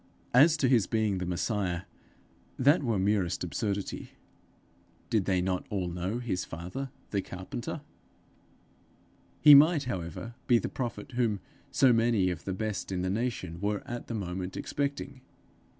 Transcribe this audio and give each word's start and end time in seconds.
As 0.33 0.57
to 0.57 0.67
his 0.67 0.87
being 0.87 1.19
the 1.19 1.27
Messiah, 1.27 1.83
that 2.57 2.81
was 2.81 2.99
merest 2.99 3.43
absurdity: 3.43 4.13
did 5.11 5.25
they 5.25 5.41
not 5.41 5.67
all 5.69 5.87
know 5.87 6.17
his 6.17 6.43
father, 6.43 6.89
the 7.11 7.21
carpenter? 7.21 7.81
He 9.41 9.53
might, 9.53 9.83
however, 9.83 10.33
be 10.47 10.57
the 10.57 10.69
prophet 10.69 11.11
whom 11.11 11.39
so 11.69 11.93
many 11.93 12.31
of 12.31 12.45
the 12.45 12.53
best 12.55 12.91
in 12.91 13.03
the 13.03 13.11
nation 13.11 13.59
were 13.61 13.83
at 13.85 14.07
the 14.07 14.15
moment 14.15 14.57
expecting! 14.57 15.21